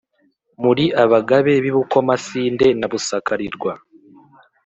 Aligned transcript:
muri 0.63 0.85
abagabe 1.03 1.53
b’i 1.63 1.71
bukomasinde 1.75 2.67
na 2.79 2.87
busakarirwa: 2.91 3.71